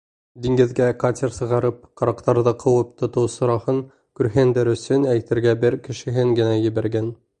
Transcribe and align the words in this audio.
Диңгеҙгә 0.43 0.85
катер 1.03 1.33
сығарып, 1.35 1.83
ҡараҡтарҙы 2.01 2.53
ҡыуып 2.63 2.95
тотоу 3.01 3.29
сараһын 3.35 3.83
күрһендәр 4.21 4.73
өсөн 4.73 5.07
әйтергә 5.13 5.55
бер 5.65 5.79
кешеһен 5.91 6.33
генә 6.41 6.61
ебәргән. 6.69 7.15